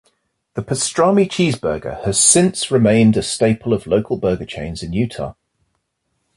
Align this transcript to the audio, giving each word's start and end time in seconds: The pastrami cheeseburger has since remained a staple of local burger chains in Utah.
The 0.55 0.63
pastrami 0.63 1.27
cheeseburger 1.29 2.01
has 2.05 2.19
since 2.19 2.71
remained 2.71 3.15
a 3.17 3.21
staple 3.21 3.71
of 3.71 3.85
local 3.85 4.17
burger 4.17 4.47
chains 4.47 4.81
in 4.81 4.93
Utah. 4.93 5.35